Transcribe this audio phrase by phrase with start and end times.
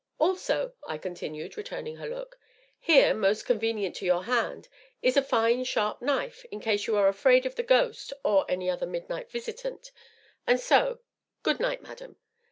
[0.19, 2.39] "Also," I continued, returning her look,
[2.79, 4.67] "here, most convenient to your hand,
[5.03, 8.67] is a fine sharp knife, in case you are afraid of the ghost or any
[8.67, 9.91] other midnight visitant
[10.47, 11.01] and so
[11.43, 12.15] good night, madam!"